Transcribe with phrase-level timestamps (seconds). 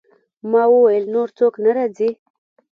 [0.51, 2.09] ما وویل: نور څوک نه راځي؟